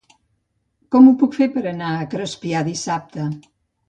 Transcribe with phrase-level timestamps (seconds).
[0.95, 3.27] Com ho puc fer per anar a Crespià dissabte?